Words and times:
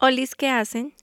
Olis, 0.00 0.36
¿qué 0.36 0.48
hacen? 0.48 0.94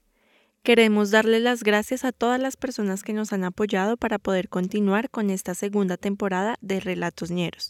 Queremos 0.62 1.10
darle 1.10 1.38
las 1.38 1.62
gracias 1.62 2.02
a 2.02 2.12
todas 2.12 2.40
las 2.40 2.56
personas 2.56 3.02
que 3.02 3.12
nos 3.12 3.30
han 3.34 3.44
apoyado 3.44 3.98
para 3.98 4.18
poder 4.18 4.48
continuar 4.48 5.10
con 5.10 5.28
esta 5.28 5.54
segunda 5.54 5.98
temporada 5.98 6.56
de 6.62 6.80
Relatos 6.80 7.30
Ñeros. 7.30 7.68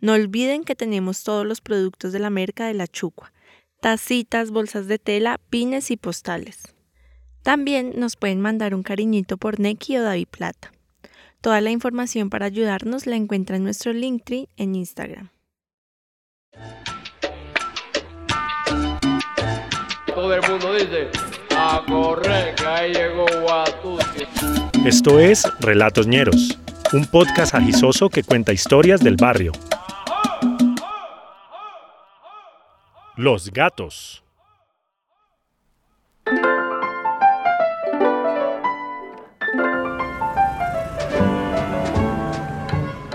No 0.00 0.12
olviden 0.12 0.64
que 0.64 0.74
tenemos 0.74 1.24
todos 1.24 1.46
los 1.46 1.62
productos 1.62 2.12
de 2.12 2.18
la 2.18 2.28
merca 2.28 2.66
de 2.66 2.74
la 2.74 2.86
Chucua, 2.86 3.32
tacitas, 3.80 4.50
bolsas 4.50 4.86
de 4.86 4.98
tela, 4.98 5.40
pines 5.48 5.90
y 5.90 5.96
postales. 5.96 6.74
También 7.42 7.94
nos 7.96 8.16
pueden 8.16 8.42
mandar 8.42 8.74
un 8.74 8.82
cariñito 8.82 9.38
por 9.38 9.60
Neki 9.60 9.96
o 9.96 10.02
David 10.02 10.28
Plata. 10.30 10.72
Toda 11.40 11.62
la 11.62 11.70
información 11.70 12.28
para 12.28 12.44
ayudarnos 12.44 13.06
la 13.06 13.16
encuentra 13.16 13.56
en 13.56 13.64
nuestro 13.64 13.94
Linktree 13.94 14.50
en 14.58 14.74
Instagram. 14.74 15.30
Todo 20.20 20.34
el 20.34 20.42
mundo 20.50 20.74
dice, 20.74 21.08
a 21.56 21.82
correr, 21.88 22.54
que 22.54 22.66
ahí 22.66 22.92
llegó 22.92 23.24
Esto 24.84 25.18
es 25.18 25.50
Relatos 25.60 26.06
Ñeros, 26.06 26.58
un 26.92 27.06
podcast 27.06 27.54
agisoso 27.54 28.10
que 28.10 28.22
cuenta 28.22 28.52
historias 28.52 29.00
del 29.00 29.16
barrio. 29.16 29.52
Los 33.16 33.50
gatos. 33.50 34.22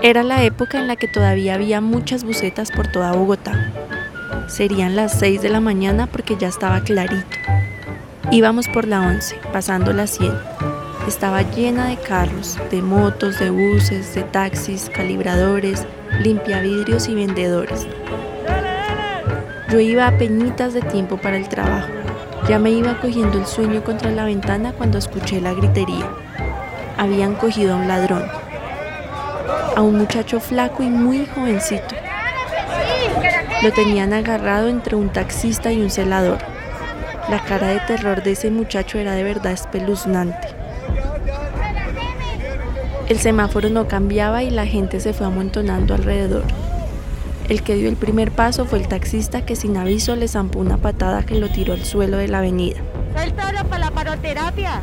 Era 0.02 0.24
la 0.24 0.42
época 0.42 0.80
en 0.80 0.88
la 0.88 0.96
que 0.96 1.06
todavía 1.06 1.54
había 1.54 1.80
muchas 1.80 2.24
bucetas 2.24 2.72
por 2.72 2.88
toda 2.90 3.12
Bogotá. 3.12 3.85
Serían 4.46 4.94
las 4.94 5.18
6 5.18 5.42
de 5.42 5.48
la 5.48 5.60
mañana 5.60 6.06
porque 6.06 6.36
ya 6.36 6.46
estaba 6.46 6.80
clarito. 6.80 7.36
Íbamos 8.30 8.68
por 8.68 8.86
la 8.86 9.00
11, 9.00 9.40
pasando 9.52 9.92
la 9.92 10.06
100. 10.06 10.32
Estaba 11.08 11.42
llena 11.42 11.88
de 11.88 11.96
carros, 11.96 12.56
de 12.70 12.80
motos, 12.80 13.40
de 13.40 13.50
buses, 13.50 14.14
de 14.14 14.22
taxis, 14.22 14.88
calibradores, 14.88 15.84
limpiavidrios 16.20 17.08
y 17.08 17.16
vendedores. 17.16 17.88
Yo 19.68 19.80
iba 19.80 20.06
a 20.06 20.16
peñitas 20.16 20.74
de 20.74 20.82
tiempo 20.82 21.16
para 21.16 21.36
el 21.36 21.48
trabajo. 21.48 21.88
Ya 22.48 22.60
me 22.60 22.70
iba 22.70 23.00
cogiendo 23.00 23.38
el 23.38 23.46
sueño 23.46 23.82
contra 23.82 24.12
la 24.12 24.24
ventana 24.24 24.72
cuando 24.72 24.98
escuché 24.98 25.40
la 25.40 25.54
gritería. 25.54 26.08
Habían 26.96 27.34
cogido 27.34 27.74
a 27.74 27.78
un 27.78 27.88
ladrón, 27.88 28.24
a 29.74 29.82
un 29.82 29.98
muchacho 29.98 30.38
flaco 30.38 30.84
y 30.84 30.88
muy 30.88 31.26
jovencito. 31.26 32.05
Lo 33.62 33.72
tenían 33.72 34.12
agarrado 34.12 34.68
entre 34.68 34.96
un 34.96 35.08
taxista 35.10 35.72
y 35.72 35.80
un 35.80 35.90
celador. 35.90 36.38
La 37.30 37.42
cara 37.42 37.68
de 37.68 37.80
terror 37.80 38.22
de 38.22 38.32
ese 38.32 38.50
muchacho 38.50 38.98
era 38.98 39.14
de 39.14 39.22
verdad 39.22 39.52
espeluznante. 39.52 40.48
El 43.08 43.18
semáforo 43.18 43.70
no 43.70 43.88
cambiaba 43.88 44.42
y 44.42 44.50
la 44.50 44.66
gente 44.66 45.00
se 45.00 45.12
fue 45.12 45.26
amontonando 45.26 45.94
alrededor. 45.94 46.44
El 47.48 47.62
que 47.62 47.76
dio 47.76 47.88
el 47.88 47.96
primer 47.96 48.32
paso 48.32 48.64
fue 48.66 48.80
el 48.80 48.88
taxista 48.88 49.46
que 49.46 49.54
sin 49.54 49.76
aviso 49.76 50.16
le 50.16 50.26
zampó 50.26 50.58
una 50.58 50.78
patada 50.78 51.24
que 51.24 51.36
lo 51.36 51.48
tiró 51.48 51.74
al 51.74 51.84
suelo 51.84 52.16
de 52.16 52.28
la 52.28 52.38
avenida. 52.38 52.80
para 53.36 53.78
la 53.78 53.90
paroterapia! 53.90 54.82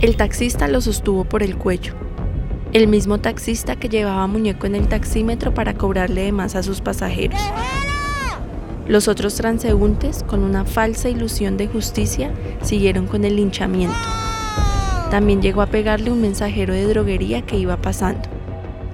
El 0.00 0.16
taxista 0.16 0.68
lo 0.68 0.80
sostuvo 0.80 1.24
por 1.24 1.42
el 1.42 1.56
cuello. 1.56 1.94
El 2.72 2.86
mismo 2.86 3.18
taxista 3.18 3.76
que 3.76 3.88
llevaba 3.88 4.26
muñeco 4.26 4.66
en 4.66 4.74
el 4.74 4.88
taxímetro 4.88 5.52
para 5.52 5.74
cobrarle 5.74 6.22
de 6.22 6.32
más 6.32 6.54
a 6.54 6.62
sus 6.62 6.80
pasajeros. 6.80 7.40
Los 8.90 9.06
otros 9.06 9.36
transeúntes, 9.36 10.24
con 10.24 10.42
una 10.42 10.64
falsa 10.64 11.08
ilusión 11.08 11.56
de 11.56 11.68
justicia, 11.68 12.34
siguieron 12.60 13.06
con 13.06 13.24
el 13.24 13.36
linchamiento. 13.36 13.94
También 15.12 15.40
llegó 15.40 15.62
a 15.62 15.66
pegarle 15.66 16.10
un 16.10 16.20
mensajero 16.20 16.74
de 16.74 16.88
droguería 16.88 17.42
que 17.42 17.56
iba 17.56 17.76
pasando. 17.76 18.28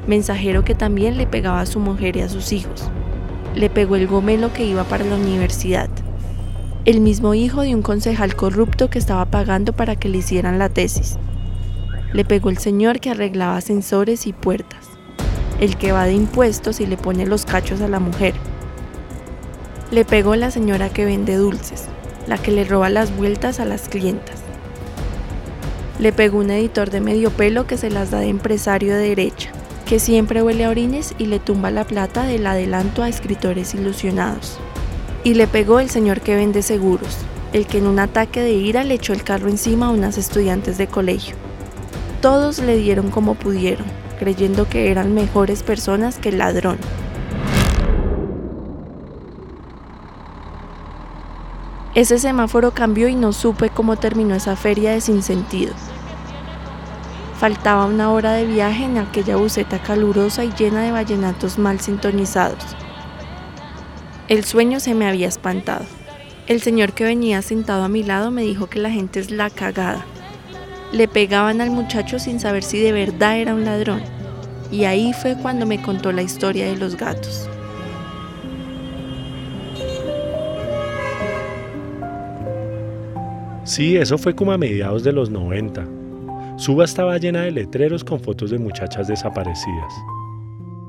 Mensajero 0.06 0.64
que 0.64 0.74
también 0.74 1.16
le 1.16 1.26
pegaba 1.26 1.62
a 1.62 1.66
su 1.66 1.80
mujer 1.80 2.18
y 2.18 2.20
a 2.20 2.28
sus 2.28 2.52
hijos. 2.52 2.90
Le 3.54 3.70
pegó 3.70 3.96
el 3.96 4.06
gomelo 4.06 4.52
que 4.52 4.66
iba 4.66 4.84
para 4.84 5.02
la 5.02 5.16
universidad. 5.16 5.88
El 6.84 7.00
mismo 7.00 7.32
hijo 7.32 7.62
de 7.62 7.74
un 7.74 7.80
concejal 7.80 8.36
corrupto 8.36 8.90
que 8.90 8.98
estaba 8.98 9.24
pagando 9.24 9.72
para 9.72 9.96
que 9.96 10.10
le 10.10 10.18
hicieran 10.18 10.58
la 10.58 10.68
tesis. 10.68 11.16
Le 12.12 12.26
pegó 12.26 12.50
el 12.50 12.58
señor 12.58 13.00
que 13.00 13.12
arreglaba 13.12 13.56
ascensores 13.56 14.26
y 14.26 14.34
puertas. 14.34 14.90
El 15.58 15.78
que 15.78 15.92
va 15.92 16.04
de 16.04 16.12
impuestos 16.12 16.80
y 16.80 16.86
le 16.86 16.98
pone 16.98 17.24
los 17.24 17.46
cachos 17.46 17.80
a 17.80 17.88
la 17.88 17.98
mujer 17.98 18.34
le 19.90 20.04
pegó 20.04 20.34
la 20.34 20.50
señora 20.50 20.88
que 20.88 21.04
vende 21.04 21.36
dulces, 21.36 21.84
la 22.26 22.38
que 22.38 22.50
le 22.50 22.64
roba 22.64 22.90
las 22.90 23.16
vueltas 23.16 23.60
a 23.60 23.64
las 23.64 23.88
clientas. 23.88 24.40
Le 26.00 26.12
pegó 26.12 26.38
un 26.38 26.50
editor 26.50 26.90
de 26.90 27.00
medio 27.00 27.30
pelo 27.30 27.68
que 27.68 27.76
se 27.76 27.88
las 27.88 28.10
da 28.10 28.18
de 28.18 28.28
empresario 28.28 28.94
de 28.94 29.08
derecha, 29.08 29.50
que 29.86 30.00
siempre 30.00 30.42
huele 30.42 30.64
a 30.64 30.70
orines 30.70 31.14
y 31.18 31.26
le 31.26 31.38
tumba 31.38 31.70
la 31.70 31.84
plata 31.84 32.24
del 32.24 32.46
adelanto 32.48 33.04
a 33.04 33.08
escritores 33.08 33.74
ilusionados. 33.74 34.58
Y 35.22 35.34
le 35.34 35.46
pegó 35.46 35.78
el 35.78 35.88
señor 35.88 36.20
que 36.20 36.34
vende 36.34 36.62
seguros, 36.62 37.18
el 37.52 37.66
que 37.66 37.78
en 37.78 37.86
un 37.86 38.00
ataque 38.00 38.40
de 38.40 38.52
ira 38.54 38.82
le 38.82 38.94
echó 38.94 39.12
el 39.12 39.22
carro 39.22 39.48
encima 39.48 39.86
a 39.86 39.90
unas 39.90 40.18
estudiantes 40.18 40.78
de 40.78 40.88
colegio. 40.88 41.36
Todos 42.20 42.58
le 42.58 42.76
dieron 42.76 43.10
como 43.10 43.36
pudieron, 43.36 43.86
creyendo 44.18 44.68
que 44.68 44.90
eran 44.90 45.14
mejores 45.14 45.62
personas 45.62 46.18
que 46.18 46.30
el 46.30 46.38
ladrón. 46.38 46.78
Ese 51.96 52.18
semáforo 52.18 52.72
cambió 52.72 53.08
y 53.08 53.14
no 53.14 53.32
supe 53.32 53.70
cómo 53.70 53.96
terminó 53.96 54.34
esa 54.34 54.54
feria 54.54 54.92
de 54.92 55.00
sinsentido. 55.00 55.72
Faltaba 57.40 57.86
una 57.86 58.12
hora 58.12 58.34
de 58.34 58.44
viaje 58.44 58.84
en 58.84 58.98
aquella 58.98 59.36
buceta 59.36 59.82
calurosa 59.82 60.44
y 60.44 60.52
llena 60.52 60.82
de 60.82 60.90
vallenatos 60.90 61.56
mal 61.56 61.80
sintonizados. 61.80 62.62
El 64.28 64.44
sueño 64.44 64.78
se 64.78 64.92
me 64.92 65.08
había 65.08 65.26
espantado. 65.26 65.86
El 66.46 66.60
señor 66.60 66.92
que 66.92 67.04
venía 67.04 67.40
sentado 67.40 67.84
a 67.84 67.88
mi 67.88 68.02
lado 68.02 68.30
me 68.30 68.42
dijo 68.42 68.66
que 68.66 68.78
la 68.78 68.90
gente 68.90 69.18
es 69.18 69.30
la 69.30 69.48
cagada. 69.48 70.04
Le 70.92 71.08
pegaban 71.08 71.62
al 71.62 71.70
muchacho 71.70 72.18
sin 72.18 72.40
saber 72.40 72.62
si 72.62 72.78
de 72.78 72.92
verdad 72.92 73.38
era 73.38 73.54
un 73.54 73.64
ladrón. 73.64 74.02
Y 74.70 74.84
ahí 74.84 75.14
fue 75.14 75.34
cuando 75.34 75.64
me 75.64 75.80
contó 75.80 76.12
la 76.12 76.20
historia 76.20 76.66
de 76.66 76.76
los 76.76 76.94
gatos. 76.96 77.48
Sí, 83.66 83.96
eso 83.96 84.16
fue 84.16 84.32
como 84.32 84.52
a 84.52 84.58
mediados 84.58 85.02
de 85.02 85.12
los 85.12 85.28
90. 85.28 85.84
Suba 86.56 86.84
estaba 86.84 87.18
llena 87.18 87.42
de 87.42 87.50
letreros 87.50 88.04
con 88.04 88.20
fotos 88.20 88.52
de 88.52 88.60
muchachas 88.60 89.08
desaparecidas. 89.08 89.92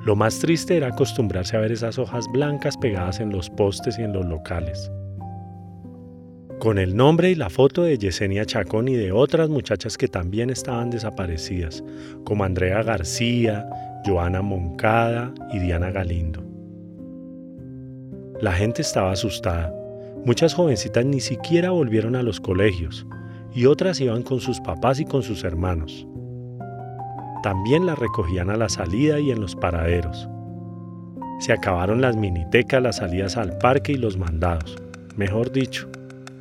Lo 0.05 0.15
más 0.15 0.37
triste 0.37 0.77
era 0.77 0.89
acostumbrarse 0.89 1.57
a 1.57 1.61
ver 1.61 1.71
esas 1.71 1.97
hojas 1.97 2.27
blancas 2.31 2.77
pegadas 2.77 3.19
en 3.19 3.31
los 3.31 3.49
postes 3.49 3.97
y 3.97 4.03
en 4.03 4.13
los 4.13 4.27
locales. 4.27 4.91
Con 6.59 6.77
el 6.77 6.95
nombre 6.95 7.31
y 7.31 7.35
la 7.35 7.49
foto 7.49 7.81
de 7.81 7.97
Yesenia 7.97 8.45
Chacón 8.45 8.87
y 8.89 8.93
de 8.93 9.11
otras 9.11 9.49
muchachas 9.49 9.97
que 9.97 10.07
también 10.07 10.51
estaban 10.51 10.91
desaparecidas, 10.91 11.83
como 12.25 12.43
Andrea 12.43 12.83
García, 12.83 13.67
Joana 14.05 14.43
Moncada 14.43 15.33
y 15.51 15.57
Diana 15.57 15.89
Galindo. 15.89 16.43
La 18.39 18.51
gente 18.51 18.83
estaba 18.83 19.13
asustada 19.13 19.73
Muchas 20.25 20.53
jovencitas 20.53 21.05
ni 21.05 21.19
siquiera 21.19 21.71
volvieron 21.71 22.15
a 22.15 22.23
los 22.23 22.39
colegios 22.39 23.05
y 23.53 23.65
otras 23.65 23.99
iban 24.01 24.23
con 24.23 24.39
sus 24.39 24.59
papás 24.59 24.99
y 24.99 25.05
con 25.05 25.23
sus 25.23 25.43
hermanos. 25.43 26.05
También 27.43 27.85
las 27.85 27.97
recogían 27.97 28.49
a 28.49 28.57
la 28.57 28.69
salida 28.69 29.19
y 29.19 29.31
en 29.31 29.39
los 29.39 29.55
paraderos. 29.55 30.27
Se 31.39 31.53
acabaron 31.53 32.01
las 32.01 32.15
minitecas, 32.15 32.81
las 32.81 32.97
salidas 32.97 33.37
al 33.37 33.57
parque 33.57 33.93
y 33.93 33.97
los 33.97 34.17
mandados. 34.17 34.75
Mejor 35.15 35.51
dicho, 35.51 35.87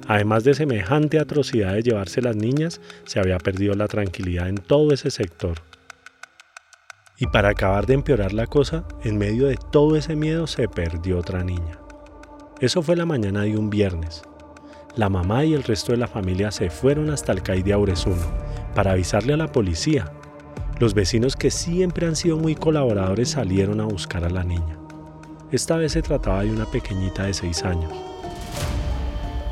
además 0.08 0.44
de 0.44 0.54
semejante 0.54 1.18
atrocidad 1.18 1.74
de 1.74 1.82
llevarse 1.82 2.22
las 2.22 2.36
niñas, 2.36 2.80
se 3.04 3.20
había 3.20 3.38
perdido 3.38 3.74
la 3.74 3.88
tranquilidad 3.88 4.48
en 4.48 4.56
todo 4.56 4.92
ese 4.92 5.10
sector. 5.10 5.58
Y 7.18 7.26
para 7.26 7.50
acabar 7.50 7.86
de 7.86 7.94
empeorar 7.94 8.32
la 8.32 8.46
cosa, 8.46 8.84
en 9.04 9.16
medio 9.16 9.46
de 9.46 9.56
todo 9.70 9.96
ese 9.96 10.16
miedo 10.16 10.46
se 10.46 10.68
perdió 10.68 11.18
otra 11.18 11.44
niña. 11.44 11.78
Eso 12.58 12.80
fue 12.80 12.96
la 12.96 13.04
mañana 13.04 13.42
de 13.42 13.58
un 13.58 13.68
viernes. 13.68 14.22
La 14.94 15.10
mamá 15.10 15.44
y 15.44 15.52
el 15.52 15.62
resto 15.62 15.92
de 15.92 15.98
la 15.98 16.06
familia 16.06 16.50
se 16.50 16.70
fueron 16.70 17.10
hasta 17.10 17.32
el 17.32 17.42
CAI 17.42 17.62
de 17.62 17.74
Auresuno 17.74 18.24
para 18.74 18.92
avisarle 18.92 19.34
a 19.34 19.36
la 19.36 19.52
policía. 19.52 20.10
Los 20.78 20.94
vecinos 20.94 21.36
que 21.36 21.50
siempre 21.50 22.06
han 22.06 22.16
sido 22.16 22.38
muy 22.38 22.54
colaboradores 22.54 23.32
salieron 23.32 23.82
a 23.82 23.84
buscar 23.84 24.24
a 24.24 24.30
la 24.30 24.42
niña. 24.42 24.78
Esta 25.52 25.76
vez 25.76 25.92
se 25.92 26.00
trataba 26.00 26.44
de 26.44 26.50
una 26.50 26.64
pequeñita 26.64 27.24
de 27.24 27.34
6 27.34 27.62
años. 27.64 27.92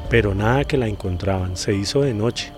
Pero 0.08 0.34
nada 0.34 0.64
que 0.64 0.78
la 0.78 0.88
encontraban, 0.88 1.58
se 1.58 1.74
hizo 1.74 2.00
de 2.00 2.14
noche. 2.14 2.54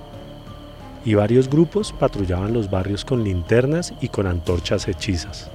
Y 1.04 1.14
varios 1.14 1.50
grupos 1.50 1.92
patrullaban 1.92 2.52
los 2.52 2.70
barrios 2.70 3.04
con 3.04 3.24
linternas 3.24 3.94
y 4.00 4.10
con 4.10 4.28
antorchas 4.28 4.86
hechizas. 4.86 5.50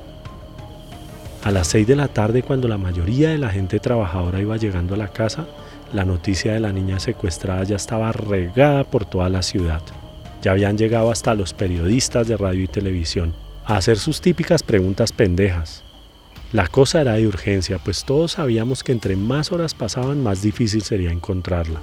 A 1.44 1.50
las 1.50 1.70
6 1.70 1.88
de 1.88 1.96
la 1.96 2.08
tarde, 2.08 2.44
cuando 2.44 2.68
la 2.68 2.78
mayoría 2.78 3.30
de 3.30 3.40
la 3.40 3.50
gente 3.50 3.80
trabajadora 3.80 4.40
iba 4.40 4.58
llegando 4.58 4.94
a 4.94 4.98
la 4.98 5.08
casa, 5.08 5.48
la 5.92 6.06
noticia 6.06 6.54
de 6.54 6.60
la 6.60 6.72
niña 6.72 7.00
secuestrada 7.00 7.64
ya 7.64 7.78
estaba 7.78 8.12
regada 8.12 8.84
por 8.84 9.06
toda 9.06 9.28
la 9.28 9.42
ciudad. 9.42 9.82
Ya 10.44 10.52
habían 10.52 10.78
llegado 10.78 11.10
hasta 11.10 11.34
los 11.34 11.54
periodistas 11.54 12.28
de 12.28 12.38
radio 12.38 12.64
y 12.64 12.68
televisión 12.68 13.34
a 13.66 13.78
hacer 13.78 13.98
sus 13.98 14.22
típicas 14.22 14.62
preguntas 14.62 15.12
pendejas. 15.12 15.84
La 16.54 16.68
cosa 16.68 17.02
era 17.02 17.14
de 17.14 17.26
urgencia, 17.26 17.80
pues 17.80 18.06
todos 18.06 18.34
sabíamos 18.34 18.84
que 18.84 18.92
entre 18.92 19.16
más 19.16 19.52
horas 19.52 19.74
pasaban, 19.74 20.22
más 20.22 20.44
difícil 20.44 20.84
sería 20.84 21.12
encontrarla. 21.12 21.82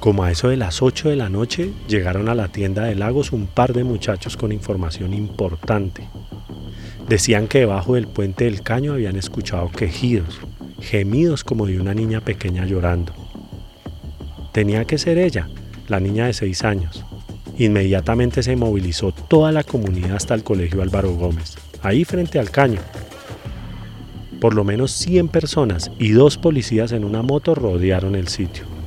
Como 0.00 0.22
a 0.22 0.30
eso 0.30 0.48
de 0.48 0.56
las 0.56 0.80
8 0.80 1.08
de 1.08 1.16
la 1.16 1.28
noche, 1.28 1.72
llegaron 1.88 2.28
a 2.28 2.34
la 2.36 2.48
tienda 2.48 2.84
de 2.84 2.94
Lagos 2.94 3.32
un 3.32 3.48
par 3.48 3.72
de 3.72 3.82
muchachos 3.82 4.36
con 4.36 4.52
información 4.52 5.12
importante. 5.12 6.04
Decían 7.08 7.48
que 7.48 7.60
debajo 7.60 7.96
del 7.96 8.06
puente 8.06 8.44
del 8.44 8.62
caño 8.62 8.92
habían 8.92 9.16
escuchado 9.16 9.70
quejidos, 9.70 10.38
gemidos 10.80 11.42
como 11.42 11.66
de 11.66 11.80
una 11.80 11.94
niña 11.94 12.20
pequeña 12.20 12.64
llorando. 12.64 13.12
Tenía 14.52 14.84
que 14.84 14.98
ser 14.98 15.18
ella, 15.18 15.48
la 15.88 15.98
niña 15.98 16.26
de 16.26 16.32
6 16.32 16.64
años. 16.64 17.04
Inmediatamente 17.58 18.44
se 18.44 18.54
movilizó 18.54 19.10
toda 19.10 19.50
la 19.50 19.64
comunidad 19.64 20.14
hasta 20.14 20.34
el 20.34 20.44
colegio 20.44 20.80
Álvaro 20.80 21.12
Gómez, 21.14 21.56
ahí 21.82 22.04
frente 22.04 22.38
al 22.38 22.50
caño. 22.52 22.80
Por 24.40 24.54
lo 24.54 24.62
menos 24.62 24.92
100 24.92 25.26
personas 25.26 25.90
y 25.98 26.10
dos 26.10 26.38
policías 26.38 26.92
en 26.92 27.02
una 27.02 27.22
moto 27.22 27.56
rodearon 27.56 28.14
el 28.14 28.28
sitio. 28.28 28.77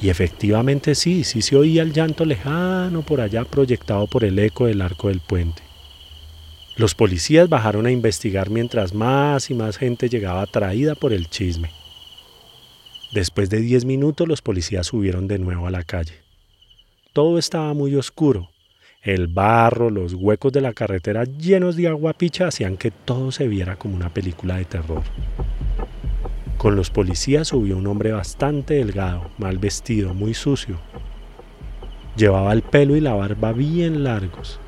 Y 0.00 0.10
efectivamente 0.10 0.94
sí, 0.94 1.24
sí 1.24 1.42
se 1.42 1.56
oía 1.56 1.82
el 1.82 1.92
llanto 1.92 2.24
lejano 2.24 3.02
por 3.02 3.20
allá 3.20 3.44
proyectado 3.44 4.06
por 4.06 4.24
el 4.24 4.38
eco 4.38 4.66
del 4.66 4.80
arco 4.80 5.08
del 5.08 5.20
puente. 5.20 5.62
Los 6.76 6.94
policías 6.94 7.48
bajaron 7.48 7.86
a 7.86 7.90
investigar 7.90 8.50
mientras 8.50 8.94
más 8.94 9.50
y 9.50 9.54
más 9.54 9.76
gente 9.76 10.08
llegaba 10.08 10.42
atraída 10.42 10.94
por 10.94 11.12
el 11.12 11.28
chisme. 11.28 11.70
Después 13.12 13.50
de 13.50 13.60
diez 13.60 13.84
minutos 13.84 14.28
los 14.28 14.42
policías 14.42 14.86
subieron 14.86 15.26
de 15.26 15.40
nuevo 15.40 15.66
a 15.66 15.72
la 15.72 15.82
calle. 15.82 16.14
Todo 17.12 17.38
estaba 17.38 17.74
muy 17.74 17.96
oscuro. 17.96 18.50
El 19.02 19.26
barro, 19.26 19.90
los 19.90 20.14
huecos 20.14 20.52
de 20.52 20.60
la 20.60 20.72
carretera 20.72 21.24
llenos 21.24 21.74
de 21.74 21.88
agua 21.88 22.12
picha 22.12 22.46
hacían 22.46 22.76
que 22.76 22.92
todo 22.92 23.32
se 23.32 23.48
viera 23.48 23.76
como 23.76 23.96
una 23.96 24.12
película 24.12 24.58
de 24.58 24.64
terror. 24.64 25.02
Con 26.58 26.74
los 26.74 26.90
policías 26.90 27.46
subió 27.46 27.76
un 27.76 27.86
hombre 27.86 28.10
bastante 28.10 28.74
delgado, 28.74 29.30
mal 29.38 29.58
vestido, 29.58 30.12
muy 30.12 30.34
sucio. 30.34 30.80
Llevaba 32.16 32.52
el 32.52 32.62
pelo 32.62 32.96
y 32.96 33.00
la 33.00 33.14
barba 33.14 33.52
bien 33.52 34.02
largos. 34.02 34.58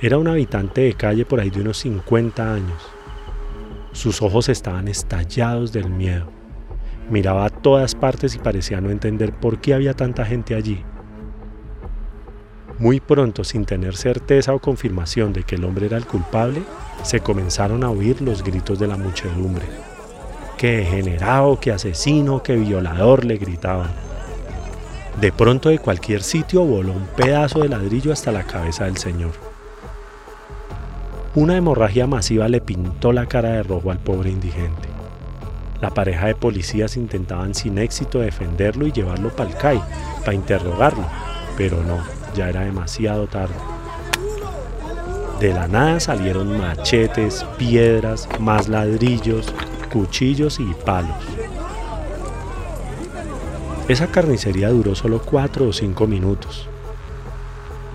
Era 0.00 0.16
un 0.16 0.28
habitante 0.28 0.82
de 0.82 0.94
calle 0.94 1.24
por 1.24 1.40
ahí 1.40 1.50
de 1.50 1.60
unos 1.60 1.78
50 1.78 2.54
años. 2.54 2.88
Sus 3.90 4.22
ojos 4.22 4.48
estaban 4.48 4.86
estallados 4.86 5.72
del 5.72 5.90
miedo. 5.90 6.30
Miraba 7.10 7.46
a 7.46 7.50
todas 7.50 7.96
partes 7.96 8.36
y 8.36 8.38
parecía 8.38 8.80
no 8.80 8.90
entender 8.90 9.32
por 9.32 9.60
qué 9.60 9.74
había 9.74 9.94
tanta 9.94 10.24
gente 10.24 10.54
allí. 10.54 10.84
Muy 12.78 13.00
pronto, 13.00 13.42
sin 13.42 13.64
tener 13.64 13.96
certeza 13.96 14.54
o 14.54 14.60
confirmación 14.60 15.32
de 15.32 15.42
que 15.42 15.56
el 15.56 15.64
hombre 15.64 15.86
era 15.86 15.96
el 15.96 16.06
culpable, 16.06 16.62
se 17.02 17.18
comenzaron 17.18 17.82
a 17.82 17.90
oír 17.90 18.22
los 18.22 18.44
gritos 18.44 18.78
de 18.78 18.86
la 18.86 18.96
muchedumbre 18.96 19.66
que 20.58 20.76
degenerado, 20.76 21.58
que 21.58 21.72
asesino, 21.72 22.42
que 22.42 22.56
violador, 22.56 23.24
le 23.24 23.38
gritaban. 23.38 23.88
De 25.18 25.32
pronto 25.32 25.70
de 25.70 25.78
cualquier 25.78 26.22
sitio 26.22 26.62
voló 26.64 26.92
un 26.92 27.06
pedazo 27.06 27.60
de 27.60 27.70
ladrillo 27.70 28.12
hasta 28.12 28.30
la 28.30 28.42
cabeza 28.42 28.84
del 28.84 28.98
señor. 28.98 29.32
Una 31.34 31.56
hemorragia 31.56 32.06
masiva 32.06 32.48
le 32.48 32.60
pintó 32.60 33.12
la 33.12 33.26
cara 33.26 33.50
de 33.52 33.62
rojo 33.62 33.90
al 33.90 33.98
pobre 33.98 34.30
indigente. 34.30 34.88
La 35.80 35.90
pareja 35.90 36.26
de 36.26 36.34
policías 36.34 36.96
intentaban 36.96 37.54
sin 37.54 37.78
éxito 37.78 38.18
defenderlo 38.18 38.86
y 38.86 38.92
llevarlo 38.92 39.30
para 39.30 39.50
el 39.50 39.56
CAI, 39.56 39.80
para 40.20 40.34
interrogarlo, 40.34 41.04
pero 41.56 41.82
no, 41.84 41.98
ya 42.34 42.48
era 42.48 42.62
demasiado 42.62 43.28
tarde. 43.28 43.54
De 45.38 45.52
la 45.52 45.68
nada 45.68 46.00
salieron 46.00 46.58
machetes, 46.58 47.46
piedras, 47.56 48.28
más 48.40 48.68
ladrillos, 48.68 49.54
cuchillos 49.88 50.60
y 50.60 50.74
palos. 50.84 51.16
Esa 53.88 54.08
carnicería 54.08 54.68
duró 54.68 54.94
solo 54.94 55.22
cuatro 55.22 55.68
o 55.68 55.72
cinco 55.72 56.06
minutos. 56.06 56.68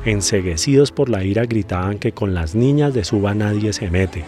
Enseguecidos 0.06 0.92
por 0.92 1.10
la 1.10 1.24
ira 1.24 1.45
gritaban 1.45 1.98
que 2.00 2.12
con 2.12 2.34
las 2.34 2.56
niñas 2.56 2.94
de 2.94 3.04
suba 3.04 3.34
nadie 3.34 3.72
se 3.74 3.90
mete, 3.90 4.25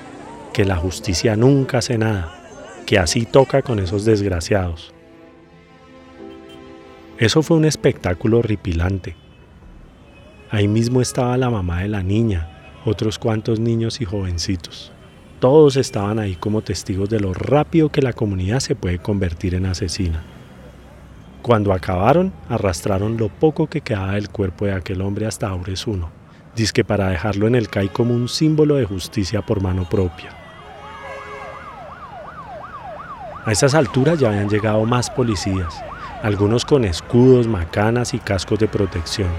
que 0.54 0.64
la 0.64 0.78
justicia 0.78 1.36
nunca 1.36 1.80
hace 1.80 1.98
nada, 1.98 2.84
que 2.86 2.98
así 3.00 3.26
toca 3.26 3.62
con 3.62 3.80
esos 3.80 4.06
desgraciados. 4.06 4.94
Eso 7.18 7.42
fue 7.42 7.58
un 7.58 7.66
espectáculo 7.66 8.40
horripilante. 8.40 9.16
Ahí 10.52 10.68
mismo 10.68 11.02
estaba 11.02 11.36
la 11.38 11.50
mamá 11.50 11.82
de 11.82 11.90
la 11.90 12.04
niña, 12.04 12.72
otros 12.86 13.18
cuantos 13.18 13.60
niños 13.60 14.00
y 14.00 14.06
jovencitos. 14.06 14.92
Todos 15.46 15.76
estaban 15.76 16.18
ahí 16.18 16.34
como 16.34 16.64
testigos 16.64 17.08
de 17.08 17.20
lo 17.20 17.32
rápido 17.32 17.90
que 17.90 18.02
la 18.02 18.14
comunidad 18.14 18.60
se 18.62 18.74
puede 18.74 18.98
convertir 18.98 19.54
en 19.54 19.68
asesina. 19.68 20.24
Cuando 21.44 21.72
acabaron, 21.72 22.34
arrastraron 22.50 23.16
lo 23.18 23.30
poco 23.30 23.68
que 23.68 23.82
quedaba 23.82 24.14
del 24.14 24.30
cuerpo 24.30 24.66
de 24.66 24.74
aquel 24.74 25.02
hombre 25.02 25.28
hasta 25.28 25.50
Auresuno, 25.50 26.10
disque 26.56 26.84
para 26.84 27.10
dejarlo 27.10 27.46
en 27.46 27.54
el 27.54 27.70
CAI 27.70 27.90
como 27.90 28.16
un 28.16 28.28
símbolo 28.28 28.74
de 28.74 28.86
justicia 28.86 29.44
por 29.44 29.62
mano 29.62 29.88
propia. 29.88 30.32
A 33.46 33.52
esas 33.52 33.76
alturas 33.76 34.20
ya 34.20 34.30
habían 34.30 34.50
llegado 34.50 34.84
más 34.86 35.12
policías, 35.12 35.80
algunos 36.24 36.66
con 36.66 36.86
escudos, 36.86 37.46
macanas 37.46 38.16
y 38.16 38.18
cascos 38.18 38.58
de 38.58 38.68
protección. 38.68 39.30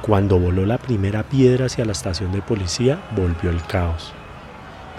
Cuando 0.00 0.38
voló 0.38 0.64
la 0.64 0.78
primera 0.78 1.24
piedra 1.24 1.66
hacia 1.66 1.84
la 1.84 1.90
estación 1.90 2.30
de 2.30 2.40
policía, 2.40 3.02
volvió 3.16 3.50
el 3.50 3.60
caos. 3.66 4.14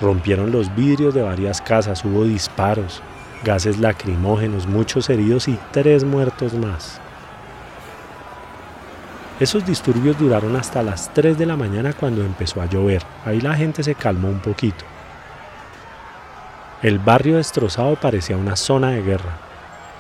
Rompieron 0.02 0.52
los 0.52 0.74
vidrios 0.76 1.14
de 1.14 1.22
varias 1.22 1.62
casas, 1.62 2.04
hubo 2.04 2.24
disparos, 2.26 3.02
gases 3.44 3.80
lacrimógenos, 3.80 4.68
muchos 4.68 5.10
heridos 5.10 5.48
y 5.48 5.58
tres 5.72 6.04
muertos 6.04 6.54
más. 6.54 7.00
Esos 9.40 9.66
disturbios 9.66 10.18
duraron 10.18 10.56
hasta 10.56 10.84
las 10.84 11.14
3 11.14 11.38
de 11.38 11.46
la 11.46 11.58
mañana 11.58 11.94
cuando 11.94 12.24
empezó 12.24 12.62
a 12.62 12.66
llover. 12.68 13.04
Ahí 13.26 13.42
la 13.42 13.56
gente 13.56 13.84
se 13.84 13.96
calmó 13.96 14.30
un 14.30 14.40
poquito. 14.40 14.86
El 16.84 17.00
barrio 17.00 17.38
destrozado 17.38 17.96
parecía 17.96 18.38
una 18.38 18.56
zona 18.56 18.92
de 18.92 19.02
guerra. 19.02 19.38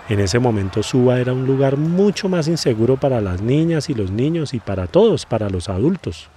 En 0.09 0.19
ese 0.19 0.37
momento 0.37 0.83
Suba 0.83 1.19
era 1.19 1.33
un 1.33 1.47
lugar 1.47 1.77
mucho 1.77 2.29
más 2.29 2.47
inseguro 2.47 2.97
para 2.97 3.21
las 3.21 3.41
niñas 3.41 3.89
y 3.89 3.93
los 3.93 4.11
niños 4.11 4.53
y 4.53 4.59
para 4.59 4.85
todos, 4.85 5.25
para 5.25 5.49
los 5.49 5.69
adultos. 5.69 6.29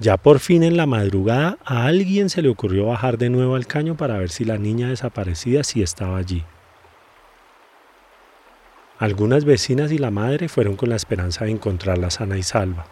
Ya 0.00 0.16
por 0.16 0.38
fin 0.38 0.62
en 0.62 0.76
la 0.76 0.86
madrugada 0.86 1.58
a 1.64 1.86
alguien 1.86 2.30
se 2.30 2.40
le 2.40 2.48
ocurrió 2.48 2.86
bajar 2.86 3.18
de 3.18 3.30
nuevo 3.30 3.56
al 3.56 3.66
caño 3.66 3.96
para 3.96 4.16
ver 4.16 4.30
si 4.30 4.44
la 4.44 4.56
niña 4.56 4.88
desaparecida 4.88 5.64
sí 5.64 5.82
estaba 5.82 6.18
allí. 6.18 6.44
Algunas 9.00 9.44
vecinas 9.44 9.90
y 9.90 9.98
la 9.98 10.12
madre 10.12 10.48
fueron 10.48 10.76
con 10.76 10.88
la 10.88 10.96
esperanza 10.96 11.44
de 11.44 11.50
encontrarla 11.50 12.10
sana 12.10 12.38
y 12.38 12.44
salva. 12.44 12.86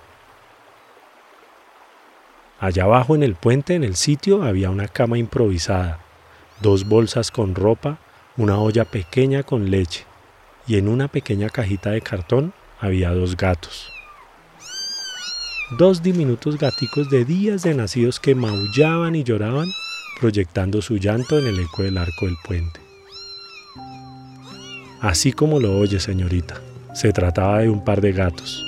Allá 2.59 2.85
abajo 2.85 3.15
en 3.15 3.23
el 3.23 3.37
puente, 3.37 3.75
en 3.75 3.85
el 3.85 3.95
sitio, 3.95 4.43
había 4.43 4.71
una 4.71 4.89
cama 4.89 5.19
improvisada, 5.19 6.01
dos 6.61 6.89
bolsas 6.89 7.31
con 7.31 7.55
ropa, 7.55 7.99
una 8.37 8.59
olla 8.59 8.85
pequeña 8.85 9.45
con 9.45 9.71
leche, 9.71 10.07
y 10.67 10.77
en 10.77 10.89
una 10.89 11.07
pequeña 11.07 11.51
cajita 11.51 11.91
de 11.91 12.01
cartón 12.01 12.53
había 12.81 13.13
dos 13.13 13.37
gatos 13.37 13.96
dos 15.73 16.01
diminutos 16.01 16.59
gaticos 16.59 17.11
de 17.11 17.25
días 17.25 17.65
de 17.65 17.75
nacidos 17.75 18.21
que 18.21 18.37
maullaban 18.37 19.17
y 19.17 19.25
lloraban, 19.25 19.69
proyectando 20.21 20.81
su 20.81 20.97
llanto 20.97 21.39
en 21.39 21.47
el 21.49 21.59
eco 21.59 21.83
del 21.83 21.99
arco 21.99 22.27
del 22.27 22.37
puente. 22.45 22.81
Así 25.01 25.33
como 25.33 25.59
lo 25.59 25.77
oye, 25.77 25.99
señorita, 25.99 26.61
se 26.95 27.13
trataba 27.13 27.59
de 27.59 27.69
un 27.69 27.85
par 27.85 28.01
de 28.01 28.13
gatos. 28.13 28.65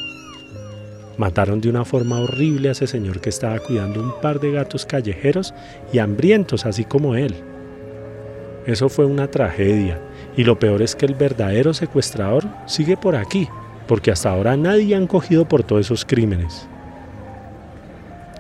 Mataron 1.17 1.61
de 1.61 1.71
una 1.71 1.85
forma 1.85 2.19
horrible 2.19 2.69
a 2.69 2.73
ese 2.73 2.89
señor 2.89 3.21
que 3.21 3.31
estaba 3.31 3.59
cuidando 3.61 4.03
un 4.03 4.21
par 4.21 4.41
de 4.41 4.53
gatos 4.53 4.85
callejeros 4.85 5.55
y 5.93 5.99
hambrientos, 6.01 6.67
así 6.67 6.85
como 6.85 7.15
él. 7.15 7.35
Eso 8.67 8.89
fue 8.89 9.07
una 9.07 9.31
tragedia, 9.31 10.01
y 10.37 10.43
lo 10.43 10.59
peor 10.59 10.83
es 10.83 10.97
que 10.97 11.07
el 11.07 11.15
verdadero 11.15 11.73
secuestrador 11.75 12.45
sigue 12.67 12.97
por 12.97 13.15
aquí, 13.15 13.49
porque 13.87 14.11
hasta 14.11 14.31
ahora 14.31 14.57
nadie 14.57 14.97
han 14.97 15.07
cogido 15.07 15.49
por 15.49 15.63
todos 15.63 15.87
esos 15.87 16.05
crímenes. 16.05 16.69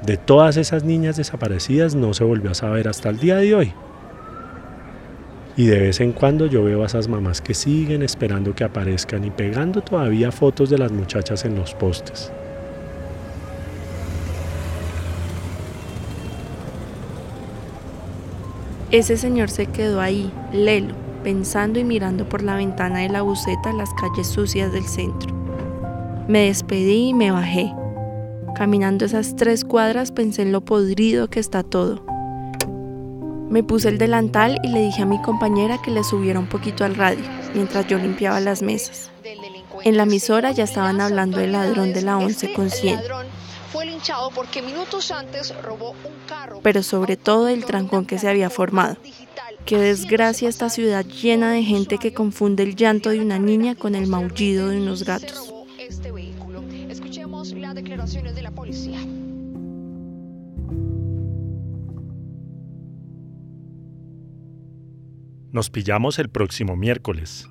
De 0.04 0.16
todas 0.16 0.56
esas 0.56 0.84
niñas 0.84 1.16
desaparecidas 1.16 1.94
no 1.94 2.14
se 2.14 2.24
volvió 2.24 2.52
a 2.52 2.54
saber 2.54 2.88
hasta 2.88 3.08
el 3.08 3.18
día 3.18 3.36
de 3.36 3.54
hoy. 3.54 3.72
Y 5.56 5.66
de 5.66 5.80
vez 5.80 6.00
en 6.00 6.12
cuando 6.12 6.46
yo 6.46 6.62
veo 6.62 6.84
a 6.84 6.86
esas 6.86 7.08
mamás 7.08 7.40
que 7.40 7.52
siguen 7.52 8.02
esperando 8.02 8.54
que 8.54 8.62
aparezcan 8.62 9.24
y 9.24 9.30
pegando 9.30 9.80
todavía 9.80 10.30
fotos 10.30 10.70
de 10.70 10.78
las 10.78 10.92
muchachas 10.92 11.44
en 11.44 11.56
los 11.56 11.74
postes. 11.74 12.30
Ese 18.90 19.16
señor 19.16 19.50
se 19.50 19.66
quedó 19.66 20.00
ahí, 20.00 20.32
lelo, 20.52 20.94
pensando 21.22 21.78
y 21.78 21.84
mirando 21.84 22.26
por 22.28 22.42
la 22.42 22.54
ventana 22.54 23.00
de 23.00 23.10
la 23.10 23.22
buceta 23.22 23.72
las 23.72 23.90
calles 24.00 24.28
sucias 24.28 24.72
del 24.72 24.84
centro. 24.84 25.34
Me 26.26 26.46
despedí 26.46 27.08
y 27.08 27.14
me 27.14 27.30
bajé. 27.30 27.70
Caminando 28.58 29.04
esas 29.04 29.36
tres 29.36 29.64
cuadras 29.64 30.10
pensé 30.10 30.42
en 30.42 30.50
lo 30.50 30.62
podrido 30.62 31.30
que 31.30 31.38
está 31.38 31.62
todo. 31.62 32.04
Me 33.48 33.62
puse 33.62 33.88
el 33.88 33.98
delantal 33.98 34.58
y 34.64 34.68
le 34.72 34.80
dije 34.80 35.02
a 35.02 35.06
mi 35.06 35.22
compañera 35.22 35.80
que 35.80 35.92
le 35.92 36.02
subiera 36.02 36.40
un 36.40 36.48
poquito 36.48 36.84
al 36.84 36.96
radio 36.96 37.24
mientras 37.54 37.86
yo 37.86 37.98
limpiaba 37.98 38.40
las 38.40 38.60
mesas. 38.62 39.12
En 39.84 39.96
la 39.96 40.02
emisora 40.02 40.50
ya 40.50 40.64
estaban 40.64 41.00
hablando 41.00 41.38
del 41.38 41.52
ladrón 41.52 41.92
de 41.92 42.02
la 42.02 42.18
11 42.18 42.52
con 42.52 42.68
100. 42.68 43.00
Pero 46.60 46.82
sobre 46.82 47.16
todo 47.16 47.46
el 47.46 47.64
trancón 47.64 48.06
que 48.06 48.18
se 48.18 48.28
había 48.28 48.50
formado. 48.50 48.96
Qué 49.66 49.78
desgracia 49.78 50.48
esta 50.48 50.68
ciudad 50.68 51.06
llena 51.06 51.52
de 51.52 51.62
gente 51.62 51.98
que 51.98 52.12
confunde 52.12 52.64
el 52.64 52.74
llanto 52.74 53.10
de 53.10 53.20
una 53.20 53.38
niña 53.38 53.76
con 53.76 53.94
el 53.94 54.08
maullido 54.08 54.68
de 54.68 54.78
unos 54.78 55.04
gatos. 55.04 55.54
Las 57.68 57.74
declaraciones 57.74 58.34
de 58.34 58.40
la 58.40 58.50
policía. 58.50 58.98
Nos 65.52 65.68
pillamos 65.68 66.18
el 66.18 66.30
próximo 66.30 66.76
miércoles. 66.76 67.46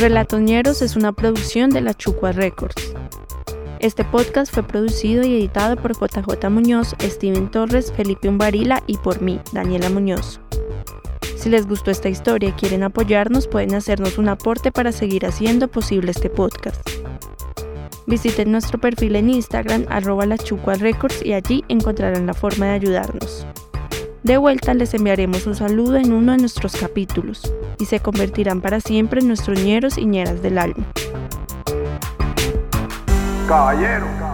Relatoñeros 0.00 0.82
es 0.82 0.96
una 0.96 1.12
producción 1.12 1.70
de 1.70 1.80
la 1.80 1.94
Chucua 1.94 2.32
Records. 2.32 2.92
Este 3.78 4.02
podcast 4.02 4.52
fue 4.52 4.64
producido 4.64 5.24
y 5.24 5.36
editado 5.36 5.76
por 5.76 5.92
JJ 5.92 6.50
Muñoz, 6.50 6.96
Steven 7.00 7.48
Torres, 7.52 7.92
Felipe 7.92 8.28
Umbarila 8.28 8.82
y 8.88 8.96
por 8.96 9.22
mí, 9.22 9.38
Daniela 9.52 9.88
Muñoz. 9.90 10.40
Si 11.38 11.48
les 11.48 11.68
gustó 11.68 11.92
esta 11.92 12.08
historia 12.08 12.48
y 12.48 12.52
quieren 12.52 12.82
apoyarnos, 12.82 13.46
pueden 13.46 13.76
hacernos 13.76 14.18
un 14.18 14.28
aporte 14.28 14.72
para 14.72 14.90
seguir 14.90 15.24
haciendo 15.24 15.68
posible 15.68 16.10
este 16.10 16.30
podcast. 16.30 16.84
Visiten 18.06 18.50
nuestro 18.50 18.80
perfil 18.80 19.14
en 19.14 19.30
Instagram, 19.30 19.86
arroba 19.88 20.24
Records, 20.26 21.24
y 21.24 21.34
allí 21.34 21.64
encontrarán 21.68 22.26
la 22.26 22.34
forma 22.34 22.66
de 22.66 22.72
ayudarnos. 22.72 23.46
De 24.24 24.36
vuelta 24.36 24.74
les 24.74 24.92
enviaremos 24.94 25.46
un 25.46 25.54
saludo 25.54 25.96
en 25.96 26.12
uno 26.12 26.32
de 26.32 26.38
nuestros 26.38 26.74
capítulos 26.74 27.54
y 27.78 27.84
se 27.84 28.00
convertirán 28.00 28.60
para 28.60 28.80
siempre 28.80 29.20
en 29.20 29.28
nuestros 29.28 29.62
ñeros 29.62 29.96
y 29.96 30.06
ñeras 30.06 30.42
del 30.42 30.58
alma. 30.58 30.84
Caballero. 33.46 34.27